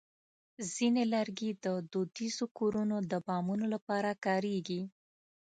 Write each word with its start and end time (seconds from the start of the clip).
ځینې 0.73 1.03
لرګي 1.13 1.51
د 1.65 1.65
دودیزو 1.91 2.45
کورونو 2.57 2.97
د 3.11 3.13
بامونو 3.25 3.65
لپاره 3.73 4.09
کارېږي. 4.25 4.81